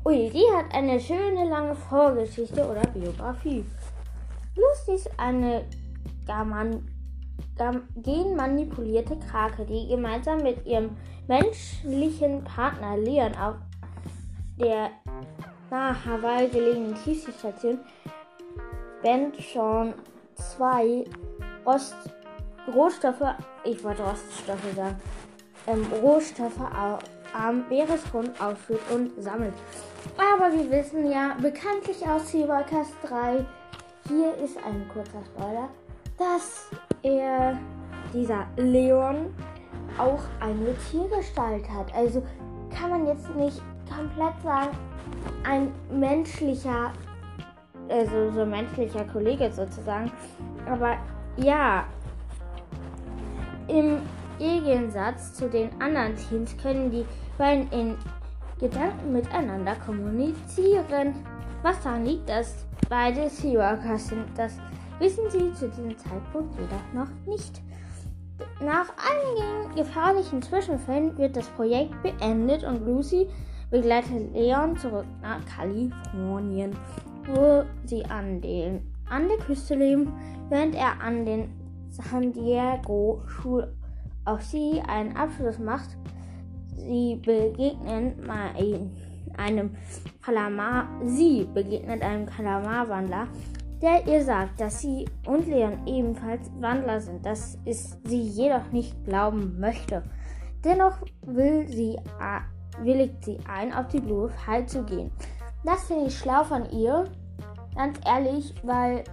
Ui, 0.02 0.30
die 0.30 0.46
hat 0.56 0.74
eine 0.74 0.98
schöne 0.98 1.46
lange 1.46 1.74
Vorgeschichte 1.74 2.66
oder 2.66 2.80
Biografie. 2.88 3.64
Lucy 4.56 4.94
ist 4.94 5.10
eine 5.18 5.66
Gaman, 6.26 6.88
Gam, 7.56 7.82
genmanipulierte 7.96 9.18
Krake, 9.18 9.66
die 9.66 9.88
gemeinsam 9.88 10.38
mit 10.42 10.64
ihrem 10.64 10.96
menschlichen 11.28 12.42
Partner 12.44 12.96
Leon 12.96 13.34
auf 13.36 13.56
der 14.58 14.90
nahe 15.70 16.04
Hawaii 16.04 16.48
gelegenen 16.48 16.94
Tiefseestation 17.04 17.78
Benchon 19.02 19.92
2 20.34 21.04
Rost 21.66 21.94
Rohstoffe, 22.74 23.34
ich 23.64 23.84
wollte 23.84 24.02
Roststoffe 24.02 24.74
sagen, 24.74 25.00
ähm, 25.66 25.86
Rohstoffe 26.02 26.60
am 27.34 27.68
Meeresgrund 27.68 28.30
ausführt 28.40 28.80
und 28.92 29.10
sammelt. 29.22 29.54
Aber 30.16 30.52
wir 30.52 30.70
wissen 30.70 31.10
ja 31.10 31.36
bekanntlich 31.40 32.06
aus 32.06 32.28
Cybercast 32.30 32.94
3, 33.02 33.44
hier 34.08 34.34
ist 34.36 34.56
ein 34.58 34.88
kurzer 34.92 35.22
Spoiler, 35.24 35.68
dass 36.18 36.68
er, 37.02 37.58
dieser 38.12 38.46
Leon, 38.56 39.34
auch 39.98 40.22
eine 40.40 40.74
Tiergestalt 40.90 41.68
hat. 41.68 41.94
Also 41.94 42.22
kann 42.70 42.90
man 42.90 43.06
jetzt 43.06 43.28
nicht 43.34 43.60
komplett 43.88 44.40
sagen, 44.42 44.70
ein 45.44 45.72
menschlicher 45.90 46.92
also 47.90 48.30
so 48.30 48.46
menschlicher 48.46 49.04
Kollege 49.04 49.50
sozusagen. 49.52 50.10
Aber 50.66 50.96
ja, 51.36 51.84
im 53.68 53.98
Gegensatz 54.40 55.34
zu 55.34 55.48
den 55.48 55.70
anderen 55.80 56.16
Teams 56.16 56.56
können 56.56 56.90
die 56.90 57.04
beiden 57.38 57.70
in 57.70 57.94
Gedanken 58.58 59.12
miteinander 59.12 59.76
kommunizieren. 59.86 61.14
Was 61.62 61.82
daran 61.82 62.04
liegt, 62.04 62.28
dass 62.28 62.66
beide 62.88 63.28
Seawalkers 63.28 64.08
sind, 64.08 64.26
das 64.36 64.58
wissen 64.98 65.24
sie 65.30 65.52
zu 65.52 65.68
diesem 65.68 65.96
Zeitpunkt 65.96 66.58
jedoch 66.58 66.92
noch 66.92 67.10
nicht. 67.26 67.60
Nach 68.60 68.86
einigen 68.96 69.76
gefährlichen 69.76 70.42
Zwischenfällen 70.42 71.16
wird 71.18 71.36
das 71.36 71.46
Projekt 71.50 72.02
beendet 72.02 72.64
und 72.64 72.84
Lucy 72.86 73.28
begleitet 73.70 74.34
Leon 74.34 74.76
zurück 74.76 75.06
nach 75.22 75.40
Kalifornien 75.44 76.74
wo 77.26 77.64
sie 77.84 78.04
an, 78.06 78.40
den, 78.40 78.92
an 79.08 79.28
der 79.28 79.38
Küste 79.38 79.74
leben, 79.74 80.12
während 80.48 80.74
er 80.74 81.00
an 81.00 81.24
den 81.24 81.50
San 81.88 82.32
Diego 82.32 83.22
Schul 83.26 83.72
auch 84.30 84.40
sie 84.40 84.80
einen 84.86 85.16
Abschluss 85.16 85.58
macht. 85.58 85.96
Sie 86.76 87.16
begegnen 87.16 88.28
einem 89.36 89.76
Kalamar. 90.22 90.88
Sie 91.04 91.48
begegnet 91.52 92.02
einem 92.02 92.26
Kalamarwandler, 92.26 93.26
der 93.82 94.06
ihr 94.06 94.24
sagt, 94.24 94.60
dass 94.60 94.80
sie 94.80 95.06
und 95.26 95.46
Leon 95.46 95.86
ebenfalls 95.86 96.50
Wandler 96.60 97.00
sind, 97.00 97.24
dass 97.24 97.58
es 97.64 97.98
sie 98.04 98.20
jedoch 98.20 98.70
nicht 98.72 99.04
glauben 99.04 99.58
möchte. 99.58 100.02
Dennoch 100.64 100.98
will 101.26 101.66
sie, 101.68 101.96
willigt 102.82 103.24
sie 103.24 103.38
ein, 103.48 103.72
auf 103.72 103.88
die 103.88 104.00
Blue 104.00 104.30
High 104.46 104.66
zu 104.66 104.84
gehen. 104.84 105.10
Das 105.64 105.84
finde 105.84 106.06
ich 106.06 106.18
schlau 106.18 106.44
von 106.44 106.70
ihr. 106.70 107.04
Ganz 107.74 107.98
ehrlich, 108.06 108.54
weil 108.62 109.04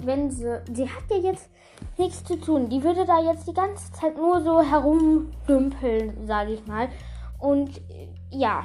wenn 0.00 0.30
sie. 0.30 0.60
Sie 0.72 0.88
hat 0.88 1.04
ja 1.10 1.16
jetzt 1.16 1.50
nichts 1.98 2.24
zu 2.24 2.40
tun. 2.40 2.68
Die 2.68 2.82
würde 2.82 3.04
da 3.04 3.20
jetzt 3.20 3.46
die 3.46 3.54
ganze 3.54 3.92
Zeit 3.92 4.16
nur 4.16 4.42
so 4.42 4.60
herumdümpeln, 4.60 6.26
sage 6.26 6.54
ich 6.54 6.66
mal. 6.66 6.88
Und 7.38 7.80
ja. 8.30 8.64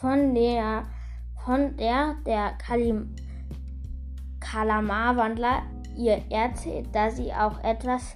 Von 0.00 0.34
der. 0.34 0.84
Von 1.44 1.76
der 1.76 2.14
der 2.24 2.52
Kalim, 2.52 3.16
Kalamar-Wandler 4.38 5.62
ihr 5.96 6.22
erzählt, 6.30 6.94
dass 6.94 7.16
sie 7.16 7.32
auch 7.32 7.62
etwas 7.64 8.14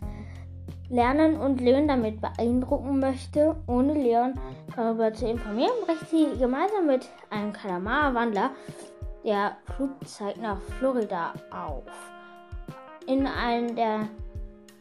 lernen 0.89 1.37
und 1.37 1.61
Leon 1.61 1.89
damit 1.89 2.21
beeindrucken 2.21 3.01
möchte, 3.01 3.57
ohne 3.67 3.95
Leon 3.95 4.35
darüber 4.77 5.13
zu 5.13 5.27
informieren, 5.27 5.73
bricht 5.85 6.09
sie 6.11 6.39
gemeinsam 6.39 6.87
mit 6.87 7.09
einem 7.31 7.53
Kalamar-Wandler 7.53 8.51
der 9.25 9.57
Flugzeug 9.75 10.37
nach 10.41 10.61
Florida 10.79 11.33
auf. 11.51 12.16
In 13.07 13.27
einem 13.27 13.77
der, 13.77 14.09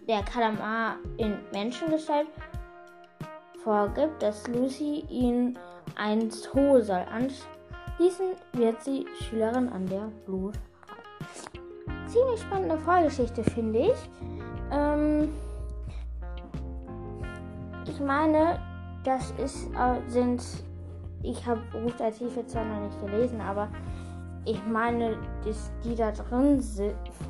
der 0.08 0.24
Kalamar 0.24 0.96
in 1.18 1.38
Menschengestalt 1.52 2.28
vorgibt, 3.64 4.22
dass 4.22 4.48
Lucy 4.48 5.06
ihn 5.10 5.58
ein 5.96 6.30
Zoo 6.32 6.82
soll. 6.82 7.06
Anschließend 7.12 8.38
wird 8.54 8.82
sie 8.82 9.06
Schülerin 9.20 9.70
an 9.70 9.86
der 9.88 10.12
Blue 10.26 10.52
High. 10.90 12.08
Ziemlich 12.08 12.42
spannende 12.42 12.78
Vorgeschichte, 12.80 13.44
finde 13.44 13.80
ich. 13.80 14.10
Ähm, 14.72 15.30
ich 17.88 18.00
meine, 18.00 18.60
das 19.04 19.32
ist, 19.38 19.68
äh, 19.76 20.10
sind, 20.10 20.44
ich 21.22 21.46
habe 21.46 21.62
Berufsarchive 21.72 22.46
zwar 22.48 22.66
noch 22.66 22.82
nicht 22.82 23.00
gelesen, 23.00 23.40
aber 23.42 23.70
ich 24.46 24.64
meine, 24.66 25.18
dass 25.46 25.72
die 25.84 25.96
da 25.96 26.12
drin 26.12 26.62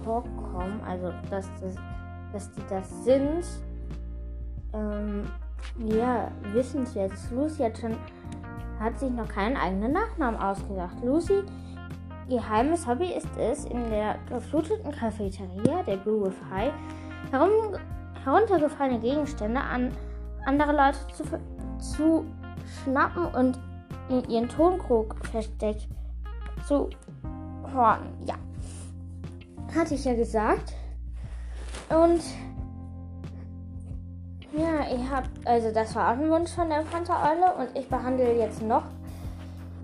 vorkommen, 0.03 0.81
also 0.88 1.12
dass, 1.29 1.50
das, 1.62 1.75
dass 2.31 2.51
die 2.51 2.62
das 2.69 3.03
sind, 3.03 3.45
ähm, 4.74 5.24
ja, 5.77 6.31
wissenswert. 6.53 7.12
Lucy 7.31 7.63
hat 7.63 7.77
schon, 7.77 7.95
hat 8.79 9.00
sich 9.00 9.12
noch 9.12 9.27
keinen 9.27 9.57
eigenen 9.57 9.93
Nachnamen 9.93 10.39
ausgedacht. 10.39 10.95
Lucy, 11.03 11.43
geheimes 12.29 12.88
Hobby 12.88 13.12
ist 13.13 13.36
es, 13.38 13.65
in 13.65 13.89
der 13.89 14.15
gefluteten 14.29 14.91
Cafeteria 14.91 15.84
der 15.84 15.98
Blue 15.98 16.31
High 16.50 16.74
herum, 17.31 17.75
heruntergefallene 18.24 19.00
Gegenstände 19.00 19.60
an 19.60 19.91
andere 20.45 20.72
Leute 20.72 20.98
zu, 21.13 21.24
zu 21.79 22.25
schnappen 22.84 23.25
und 23.25 23.60
in 24.10 24.29
ihren 24.29 24.50
Tonkrug 24.50 25.15
versteckt 25.25 25.88
zu 26.67 26.89
horten. 27.75 28.08
Ja, 28.25 28.36
hatte 29.75 29.96
ich 29.96 30.05
ja 30.05 30.15
gesagt. 30.15 30.74
Und 31.89 32.22
ja, 34.58 34.86
ich 34.94 35.10
habe, 35.10 35.27
also 35.44 35.72
das 35.72 35.94
war 35.96 36.08
auch 36.08 36.17
ein 36.17 36.29
Wunsch 36.29 36.51
von 36.51 36.70
der 36.70 36.84
Pantereule 36.89 37.53
und 37.60 37.77
ich 37.77 37.88
behandle 37.89 38.38
jetzt 38.38 38.62
noch 38.62 38.84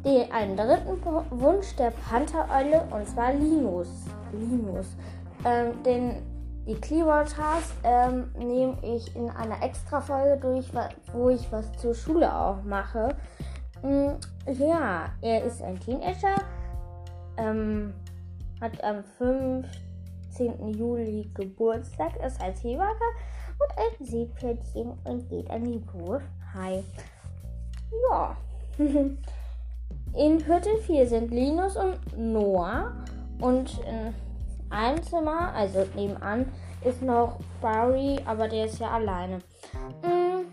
den 0.06 0.32
einen 0.32 0.58
dritten 0.58 1.04
Wunsch 1.32 1.76
der 1.76 1.92
Pantereule 1.92 2.88
und 2.90 3.08
zwar 3.08 3.34
Linus. 3.34 3.90
Linus. 4.32 4.88
Ähm, 5.44 5.84
den 5.84 6.22
die 6.68 6.76
Clearwaters 6.76 7.74
ähm, 7.84 8.32
nehme 8.38 8.78
ich 8.84 9.16
in 9.16 9.30
einer 9.32 9.62
extra 9.64 10.00
Folge 10.00 10.38
durch, 10.40 10.72
wo 11.12 11.30
ich 11.30 11.52
was 11.52 11.72
zur 11.74 11.96
Schule 11.96 12.34
auch 12.34 12.62
mache. 12.64 13.16
Mm, 13.82 14.12
ja, 14.60 15.10
er 15.22 15.44
ist 15.44 15.62
ein 15.64 15.80
Teenager, 15.80 16.36
ähm, 17.42 17.94
hat 18.62 18.84
am 18.84 19.04
15. 19.18 20.74
Juli 20.78 21.30
Geburtstag, 21.34 22.16
ist 22.26 22.42
ein 22.42 22.56
Seewager 22.56 23.12
und 23.60 23.78
ein 23.78 24.06
Seepferdchen 24.06 24.94
und 25.04 25.30
geht 25.30 25.50
an 25.50 25.64
die 25.64 25.80
Burg. 25.80 26.22
Hi. 26.54 26.84
Ja. 28.10 28.38
in 28.78 30.46
Hütte 30.46 30.78
4 30.86 31.08
sind 31.08 31.32
Linus 31.32 31.76
und 31.76 32.00
Noah 32.18 32.94
und 33.40 33.80
in 33.80 34.14
einem 34.70 35.02
Zimmer, 35.04 35.54
also 35.54 35.86
nebenan, 35.96 36.46
ist 36.84 37.02
noch 37.02 37.40
Barry, 37.62 38.20
aber 38.26 38.48
der 38.48 38.66
ist 38.66 38.80
ja 38.80 38.92
alleine. 38.92 39.40
Mhm. 40.04 40.46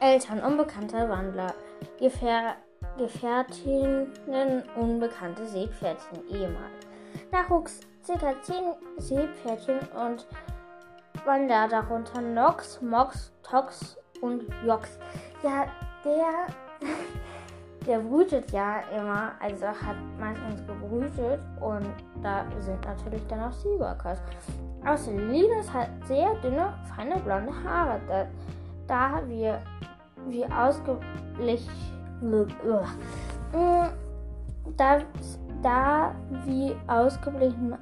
Eltern, 0.00 0.40
unbekannter 0.40 1.08
Wandler, 1.08 1.54
Gefähr 1.98 2.56
Gefährtinnen, 2.98 4.62
unbekannte 4.76 5.46
Seepferdchen, 5.46 6.26
ehemals. 6.28 6.86
Nachwuchs, 7.30 7.80
ca. 8.06 8.34
10 8.42 8.56
Seepferdchen 8.98 9.78
und 10.06 10.26
Wander, 11.24 11.68
darunter 11.68 12.20
Nox, 12.20 12.80
Mox, 12.80 13.32
Tox 13.42 13.96
und 14.20 14.44
Jox. 14.64 14.98
Ja, 15.42 15.66
der 16.04 16.46
der 17.86 17.98
brütet 18.00 18.50
ja 18.50 18.80
immer, 18.94 19.32
also 19.40 19.66
hat 19.66 19.96
meistens 20.18 20.66
gebrütet 20.66 21.40
und 21.60 21.86
da 22.22 22.44
sind 22.58 22.84
natürlich 22.84 23.24
dann 23.28 23.40
auch 23.44 23.52
Seawalkers. 23.52 24.20
Außer 24.84 25.12
Linus 25.12 25.72
hat 25.72 25.88
sehr 26.04 26.34
dünne, 26.36 26.74
feine 26.94 27.18
blonde 27.20 27.52
Haare, 27.64 28.00
da, 28.08 28.26
da 28.86 29.28
wir 29.28 29.62
wie 30.28 30.44
ausgeglichen 30.46 31.95
da, 34.76 35.00
da 35.62 36.14
wie 36.44 36.74
ausgeblichen 36.86 37.74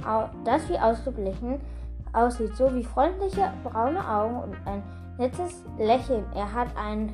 das 0.44 0.68
wie 0.68 0.78
ausgeblichen 0.78 1.60
aussieht, 2.12 2.54
so 2.56 2.72
wie 2.74 2.84
freundliche 2.84 3.52
braune 3.64 4.08
Augen 4.08 4.36
und 4.36 4.56
ein 4.66 4.82
nettes 5.18 5.64
Lächeln. 5.78 6.24
Er 6.34 6.52
hat 6.52 6.68
ein 6.76 7.12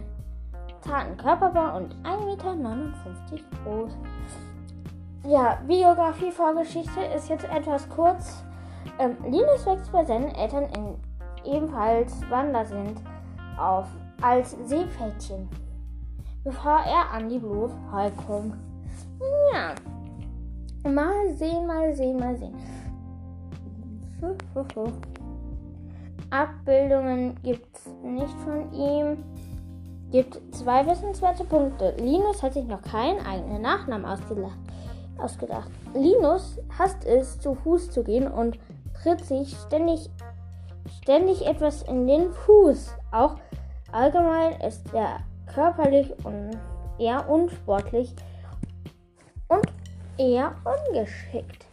zarten 0.81 1.17
Körperbau 1.17 1.77
und 1.77 1.95
1,59 2.05 2.25
Meter 2.27 2.55
groß. 3.65 3.93
Ja, 5.27 5.59
Biografie, 5.67 6.31
Vorgeschichte 6.31 7.01
ist 7.15 7.29
jetzt 7.29 7.45
etwas 7.45 7.89
kurz. 7.89 8.43
Ähm, 8.99 9.17
Linus 9.25 9.67
wächst 9.67 9.93
bei 9.93 10.05
seinen 10.05 10.35
Eltern 10.35 10.65
in 10.75 10.97
ebenfalls 11.45 12.13
Wander 12.31 12.65
sind 12.65 13.01
auf 13.59 13.87
als 14.23 14.57
Seepferdchen, 14.65 15.49
bevor 16.45 16.81
er 16.81 17.11
an 17.13 17.29
die 17.29 17.39
Blue 17.39 17.71
Hall 17.93 18.13
kommt. 18.27 18.55
Ja, 19.53 19.75
mal 20.91 21.35
sehen, 21.35 21.67
mal 21.67 21.95
sehen, 21.95 22.19
mal 22.19 22.37
sehen. 22.37 22.55
Abbildungen 26.31 27.35
gibt 27.43 27.77
es 27.77 27.87
nicht 28.03 28.35
von 28.45 28.73
ihm 28.73 29.19
gibt 30.11 30.41
zwei 30.55 30.87
wissenswerte 30.87 31.45
Punkte. 31.45 31.95
Linus 31.99 32.43
hat 32.43 32.55
sich 32.55 32.67
noch 32.67 32.83
keinen 32.83 33.25
eigenen 33.25 33.63
Nachnamen 33.63 34.05
ausgedacht. 34.05 35.71
Linus 35.95 36.59
hasst 36.79 37.05
es, 37.05 37.39
zu 37.39 37.55
Fuß 37.55 37.91
zu 37.91 38.03
gehen 38.03 38.27
und 38.27 38.59
tritt 39.03 39.25
sich 39.25 39.57
ständig, 39.67 40.11
ständig 41.03 41.47
etwas 41.47 41.83
in 41.83 42.07
den 42.07 42.33
Fuß. 42.33 42.95
Auch 43.13 43.37
allgemein 43.93 44.61
ist 44.61 44.93
er 44.93 45.21
körperlich 45.55 46.13
und 46.25 46.59
eher 46.99 47.29
unsportlich 47.29 48.15
und 49.49 49.67
eher 50.19 50.53
ungeschickt. 50.65 51.67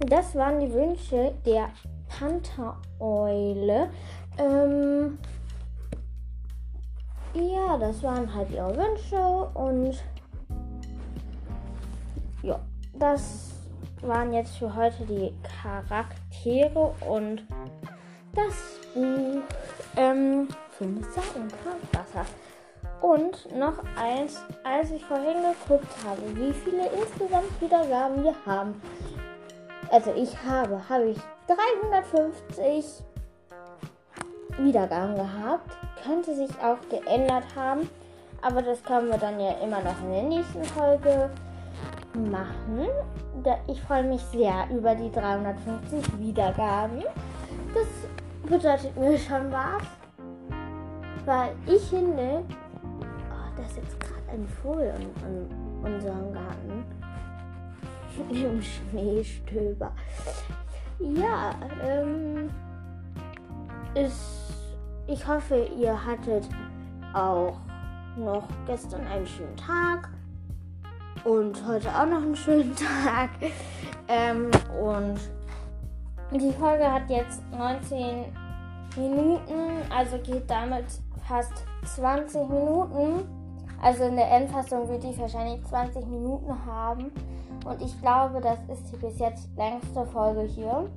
Das 0.00 0.34
waren 0.34 0.60
die 0.60 0.72
Wünsche 0.72 1.32
der 1.46 1.68
Panthereule. 2.08 3.90
Ähm, 4.38 5.18
ja, 7.34 7.78
das 7.78 8.02
waren 8.02 8.32
halt 8.34 8.50
ihre 8.50 8.76
Wünsche 8.76 9.50
und 9.54 10.02
ja, 12.42 12.60
das 12.94 13.52
waren 14.02 14.32
jetzt 14.32 14.56
für 14.58 14.74
heute 14.74 15.04
die 15.06 15.32
Charaktere 15.62 16.94
und 17.08 17.42
das 18.34 18.80
Buch 18.94 19.42
ähm, 19.96 20.48
Finster 20.72 21.22
und 21.36 21.52
Wasser. 21.92 22.26
Und 23.04 23.54
noch 23.54 23.74
eins, 24.02 24.40
als 24.64 24.90
ich 24.90 25.04
vorhin 25.04 25.36
geguckt 25.42 25.94
habe, 26.06 26.22
wie 26.36 26.54
viele 26.54 26.86
insgesamt 26.86 27.60
Wiedergaben 27.60 28.24
wir 28.24 28.34
haben. 28.46 28.80
Also 29.90 30.10
ich 30.16 30.34
habe, 30.42 30.80
habe 30.88 31.10
ich 31.10 31.18
350 31.46 33.04
Wiedergaben 34.56 35.16
gehabt. 35.16 35.70
Könnte 36.02 36.34
sich 36.34 36.50
auch 36.62 36.78
geändert 36.88 37.44
haben. 37.54 37.90
Aber 38.40 38.62
das 38.62 38.82
können 38.82 39.10
wir 39.10 39.18
dann 39.18 39.38
ja 39.38 39.52
immer 39.62 39.82
noch 39.82 40.00
in 40.00 40.10
der 40.10 40.22
nächsten 40.22 40.64
Folge 40.64 41.28
machen. 42.14 42.88
Ich 43.66 43.82
freue 43.82 44.04
mich 44.04 44.22
sehr 44.32 44.66
über 44.70 44.94
die 44.94 45.12
350 45.12 46.18
Wiedergaben. 46.20 47.02
Das 47.74 48.48
bedeutet 48.48 48.96
mir 48.96 49.18
schon 49.18 49.52
was. 49.52 49.82
Weil 51.26 51.54
ich 51.66 51.82
finde, 51.82 52.44
ist 53.74 53.82
jetzt 53.82 54.00
gerade 54.00 54.30
ein 54.32 54.48
Vogel 54.62 54.94
in, 54.96 55.28
in 55.28 55.94
unserem 55.94 56.32
Garten. 56.32 56.84
Im 58.30 58.62
Schneestöber. 58.62 59.92
Ja, 61.00 61.50
ähm, 61.82 62.48
ist 63.94 64.44
ich 65.06 65.26
hoffe, 65.26 65.68
ihr 65.78 66.02
hattet 66.06 66.48
auch 67.12 67.58
noch 68.16 68.48
gestern 68.66 69.06
einen 69.06 69.26
schönen 69.26 69.56
Tag 69.56 70.08
und 71.24 71.66
heute 71.66 71.88
auch 71.90 72.06
noch 72.06 72.22
einen 72.22 72.36
schönen 72.36 72.74
Tag. 73.04 73.30
Ähm, 74.08 74.50
und 74.82 75.20
die 76.32 76.52
Folge 76.52 76.90
hat 76.90 77.10
jetzt 77.10 77.42
19 77.50 78.24
Minuten, 78.96 79.82
also 79.94 80.16
geht 80.18 80.48
damit 80.48 80.86
fast 81.28 81.52
20 81.84 82.48
Minuten. 82.48 83.28
Also 83.84 84.04
in 84.04 84.16
der 84.16 84.30
Endfassung 84.30 84.88
wird 84.88 85.04
die 85.04 85.16
wahrscheinlich 85.18 85.62
20 85.66 86.06
Minuten 86.06 86.54
haben. 86.64 87.12
Und 87.66 87.82
ich 87.82 88.00
glaube, 88.00 88.40
das 88.40 88.58
ist 88.72 88.90
die 88.90 88.96
bis 88.96 89.18
jetzt 89.18 89.46
längste 89.58 90.06
Folge 90.06 90.40
hier. 90.40 90.88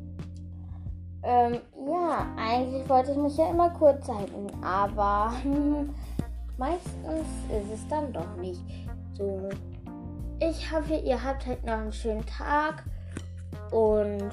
Ähm, 1.21 1.59
ja, 1.85 2.27
eigentlich 2.37 2.87
wollte 2.87 3.11
ich 3.11 3.17
mich 3.17 3.35
ja 3.35 3.49
immer 3.49 3.71
kurz 3.71 4.07
halten, 4.07 4.47
aber 4.63 5.33
meistens 6.57 7.27
ist 7.49 7.73
es 7.73 7.87
dann 7.89 8.13
doch 8.13 8.37
nicht 8.37 8.61
so. 9.17 9.49
Ich 10.39 10.71
hoffe, 10.71 10.95
ihr 10.95 11.21
habt 11.21 11.45
halt 11.45 11.65
noch 11.65 11.73
einen 11.73 11.91
schönen 11.91 12.25
Tag 12.25 12.85
und 13.71 14.31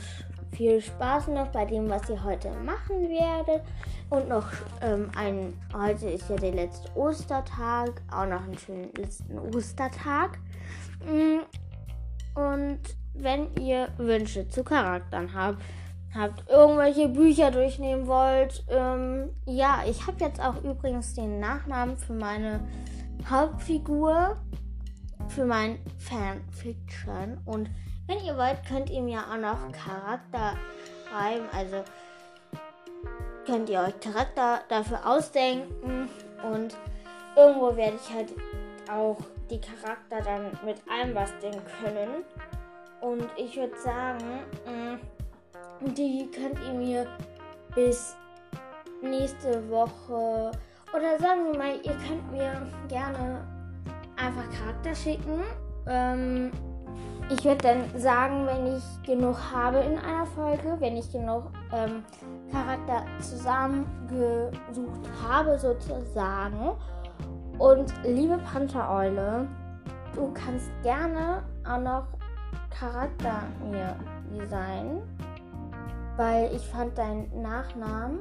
viel 0.55 0.81
Spaß 0.81 1.29
noch 1.29 1.49
bei 1.49 1.65
dem, 1.65 1.89
was 1.89 2.09
ihr 2.09 2.23
heute 2.23 2.51
machen 2.51 3.09
werdet. 3.09 3.63
Und 4.11 4.29
noch 4.29 4.47
ähm, 4.81 5.11
ein, 5.17 5.55
heute 5.73 6.09
ist 6.11 6.29
ja 6.31 6.37
der 6.37 6.53
letzte 6.53 6.95
Ostertag, 6.97 8.03
auch 8.11 8.27
noch 8.27 8.45
einen 8.45 8.59
schönen 8.59 8.93
letzten 8.97 9.39
Ostertag. 9.39 10.39
Mm, 11.05 11.41
und 12.39 12.81
wenn 13.15 13.55
ihr 13.61 13.89
Wünsche 13.97 14.49
zu 14.49 14.65
Charakteren 14.65 15.35
habt, 15.35 15.63
habt 16.15 16.49
irgendwelche 16.49 17.09
Bücher 17.09 17.51
durchnehmen 17.51 18.07
wollt, 18.07 18.65
ähm, 18.69 19.31
ja, 19.47 19.83
ich 19.89 20.07
habe 20.07 20.25
jetzt 20.25 20.41
auch 20.41 20.63
übrigens 20.63 21.15
den 21.15 21.41
Nachnamen 21.41 21.97
für 21.97 22.13
meine 22.13 22.61
Hauptfigur, 23.29 24.37
für 25.29 25.45
mein 25.45 25.79
Fanfiction. 25.99 27.39
Und 27.45 27.71
wenn 28.07 28.19
ihr 28.25 28.37
wollt, 28.37 28.65
könnt 28.69 28.91
ihr 28.91 29.03
mir 29.03 29.21
auch 29.21 29.37
noch 29.37 29.59
Charakter 29.73 30.57
schreiben. 31.09 31.47
Also 31.53 31.85
könnt 33.47 33.69
ihr 33.69 33.81
euch 33.81 33.99
Charakter 34.01 34.61
dafür 34.69 35.07
ausdenken. 35.07 36.09
Und 36.43 36.77
irgendwo 37.37 37.77
werde 37.77 37.97
ich 37.97 38.15
halt 38.15 38.33
auch 38.91 39.19
die 39.51 39.61
Charakter 39.61 40.21
dann 40.23 40.59
mit 40.65 40.77
allem 40.91 41.15
basteln 41.15 41.61
können. 41.81 42.25
Und 43.01 43.29
ich 43.37 43.57
würde 43.57 43.79
sagen, 43.79 44.41
mm, 44.67 45.95
die 45.95 46.31
könnt 46.31 46.59
ihr 46.67 46.73
mir 46.73 47.07
bis 47.75 48.17
nächste 49.03 49.69
Woche 49.69 50.51
oder 50.95 51.19
sagen 51.19 51.53
wir 51.53 51.59
mal, 51.59 51.77
ihr 51.83 51.97
könnt 52.07 52.31
mir 52.31 52.67
gerne 52.89 53.47
einfach 54.17 54.49
Charakter 54.51 54.95
schicken. 54.95 55.43
Ähm, 55.87 56.51
ich 57.31 57.45
würde 57.45 57.59
dann 57.59 58.01
sagen, 58.01 58.47
wenn 58.47 58.77
ich 58.77 59.03
genug 59.03 59.37
habe 59.53 59.79
in 59.79 59.99
einer 59.99 60.27
Folge, 60.27 60.77
wenn 60.79 60.97
ich 60.97 61.11
genug 61.11 61.45
ähm, 61.73 62.05
Charakter 62.53 63.05
zusammengesucht 63.21 65.09
habe, 65.23 65.59
sozusagen. 65.59 66.73
Und 67.59 67.93
liebe 68.05 68.39
Panthereule, 68.39 69.47
du 70.15 70.33
kannst 70.35 70.71
gerne 70.83 71.43
auch 71.67 71.81
noch 71.81 72.07
Charakter 72.71 73.43
mir 73.71 73.97
designen, 74.37 75.03
weil 76.17 76.55
ich 76.55 76.67
fand 76.67 76.99
deinen 76.99 77.31
Nachnamen, 77.41 78.19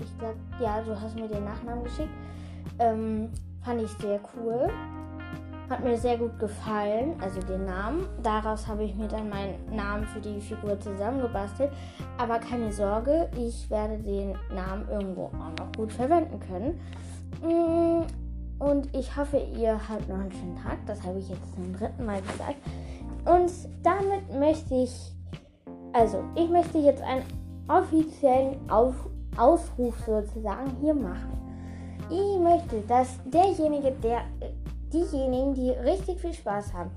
ich 0.00 0.18
glaube, 0.18 0.36
ja, 0.60 0.82
du 0.82 1.00
hast 1.00 1.14
mir 1.14 1.28
den 1.28 1.44
Nachnamen 1.44 1.84
geschickt, 1.84 2.12
ähm, 2.78 3.30
fand 3.62 3.80
ich 3.80 3.90
sehr 3.92 4.20
cool. 4.36 4.68
Hat 5.70 5.82
mir 5.82 5.96
sehr 5.96 6.18
gut 6.18 6.38
gefallen, 6.38 7.14
also 7.20 7.40
den 7.40 7.64
Namen. 7.64 8.06
Daraus 8.22 8.66
habe 8.66 8.84
ich 8.84 8.94
mir 8.94 9.08
dann 9.08 9.30
meinen 9.30 9.54
Namen 9.74 10.06
für 10.06 10.20
die 10.20 10.40
Figur 10.40 10.78
zusammengebastelt. 10.78 11.70
Aber 12.18 12.38
keine 12.38 12.70
Sorge, 12.72 13.30
ich 13.36 13.70
werde 13.70 13.98
den 13.98 14.36
Namen 14.54 14.86
irgendwo 14.90 15.26
auch 15.26 15.58
noch 15.58 15.72
gut 15.76 15.92
verwenden 15.92 16.38
können. 16.40 16.80
Mm, 17.42 18.04
und 18.58 18.94
ich 18.94 19.16
hoffe, 19.16 19.38
ihr 19.58 19.80
habt 19.88 20.08
noch 20.08 20.18
einen 20.18 20.32
schönen 20.32 20.56
Tag. 20.62 20.78
Das 20.86 21.02
habe 21.02 21.18
ich 21.18 21.28
jetzt 21.28 21.54
zum 21.54 21.72
dritten 21.72 22.04
Mal 22.04 22.20
gesagt. 22.20 22.56
Und 23.24 23.50
damit 23.82 24.38
möchte 24.38 24.74
ich, 24.74 25.12
also 25.92 26.22
ich 26.36 26.48
möchte 26.50 26.78
jetzt 26.78 27.02
einen 27.02 27.24
offiziellen 27.68 28.70
Auf, 28.70 28.94
Ausruf 29.36 29.94
sozusagen 30.06 30.76
hier 30.80 30.94
machen. 30.94 31.40
Ich 32.10 32.38
möchte, 32.38 32.82
dass 32.86 33.18
derjenige, 33.24 33.90
der 34.02 34.20
diejenigen, 34.94 35.54
die 35.54 35.70
richtig 35.70 36.20
viel 36.20 36.32
Spaß 36.32 36.72
haben, 36.72 36.90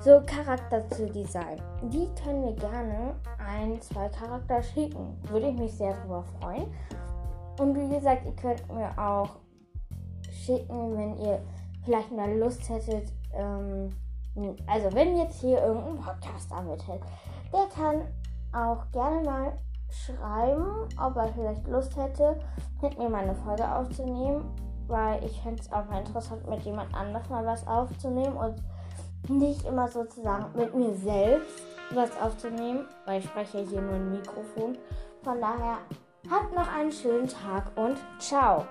so 0.00 0.22
Charakter 0.24 0.88
zu 0.88 1.06
designen, 1.06 1.60
die 1.82 2.08
können 2.22 2.46
mir 2.46 2.54
gerne 2.54 3.14
ein, 3.38 3.80
zwei 3.82 4.08
Charakter 4.08 4.62
schicken. 4.62 5.18
Würde 5.28 5.48
ich 5.48 5.58
mich 5.58 5.72
sehr 5.72 5.94
darüber 5.94 6.24
freuen. 6.40 6.66
Und 7.58 7.76
wie 7.76 7.94
gesagt, 7.94 8.24
ihr 8.24 8.34
könnt 8.34 8.72
mir 8.72 8.90
auch 8.98 9.36
schicken, 10.30 10.96
wenn 10.96 11.18
ihr 11.18 11.40
vielleicht 11.84 12.10
mal 12.10 12.32
Lust 12.38 12.68
hättet. 12.68 13.12
Ähm, 13.34 13.90
also 14.66 14.92
wenn 14.94 15.18
jetzt 15.18 15.40
hier 15.40 15.62
irgendein 15.62 15.96
Podcaster 15.96 16.62
mithält, 16.62 17.02
der 17.52 17.66
kann 17.66 18.02
auch 18.52 18.90
gerne 18.92 19.22
mal 19.22 19.52
schreiben, 19.90 20.88
ob 20.98 21.16
er 21.16 21.28
vielleicht 21.28 21.68
Lust 21.68 21.94
hätte, 21.96 22.40
mit 22.80 22.98
mir 22.98 23.10
meine 23.10 23.34
Folge 23.34 23.70
aufzunehmen 23.70 24.44
weil 24.88 25.24
ich 25.24 25.40
fände 25.40 25.60
es 25.60 25.72
auch 25.72 25.90
interessant, 25.90 26.48
mit 26.48 26.60
jemand 26.62 26.94
anders 26.94 27.28
mal 27.28 27.44
was 27.44 27.66
aufzunehmen 27.66 28.36
und 28.36 28.54
nicht 29.28 29.64
immer 29.64 29.88
sozusagen 29.88 30.46
mit 30.56 30.74
mir 30.74 30.94
selbst 30.94 31.62
was 31.90 32.10
aufzunehmen, 32.20 32.86
weil 33.06 33.20
ich 33.20 33.26
spreche 33.26 33.58
hier 33.58 33.80
nur 33.80 33.94
ein 33.94 34.12
Mikrofon. 34.12 34.78
Von 35.22 35.40
daher 35.40 35.78
habt 36.30 36.54
noch 36.54 36.72
einen 36.72 36.92
schönen 36.92 37.28
Tag 37.28 37.70
und 37.76 37.96
ciao. 38.18 38.66